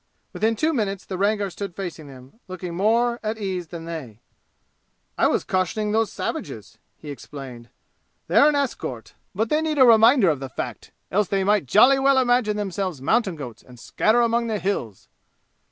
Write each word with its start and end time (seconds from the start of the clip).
Within 0.33 0.55
two 0.55 0.73
minutes 0.73 1.05
the 1.05 1.15
Rangar 1.15 1.51
stood 1.51 1.75
facing 1.75 2.07
them, 2.07 2.39
looking 2.47 2.73
more 2.73 3.19
at 3.21 3.37
ease 3.37 3.67
than 3.67 3.85
they. 3.85 4.19
"I 5.15 5.27
was 5.27 5.43
cautioning 5.43 5.91
those 5.91 6.11
savages!" 6.11 6.79
he 6.97 7.11
explained. 7.11 7.69
"They're 8.27 8.49
an 8.49 8.55
escort, 8.55 9.13
but 9.35 9.49
they 9.49 9.61
need 9.61 9.77
a 9.77 9.85
reminder 9.85 10.31
of 10.31 10.39
the 10.39 10.49
fact, 10.49 10.91
else 11.11 11.27
they 11.27 11.43
might 11.43 11.67
jolly 11.67 11.99
well 11.99 12.17
imagine 12.17 12.57
themselves 12.57 12.99
mountain 12.99 13.35
goats 13.35 13.61
and 13.61 13.79
scatter 13.79 14.21
among 14.21 14.47
the 14.47 14.57
'Hills'!" 14.57 15.07